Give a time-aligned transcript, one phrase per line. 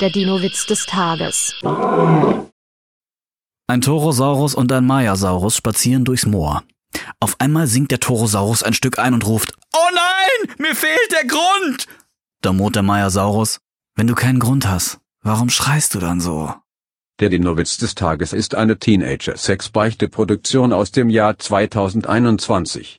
[0.00, 1.54] Der Dino-Witz des Tages.
[3.66, 6.64] Ein Torosaurus und ein Mayasaurus spazieren durchs Moor.
[7.18, 11.26] Auf einmal sinkt der Torosaurus ein Stück ein und ruft, Oh nein, mir fehlt der
[11.26, 11.86] Grund!
[12.42, 13.60] Da murrt der Mayasaurus,
[13.94, 16.52] wenn du keinen Grund hast, warum schreist du dann so?
[17.18, 22.94] Der Dino-Witz des Tages ist eine Teenager-Sex-Beichte-Produktion aus dem Jahr 2021.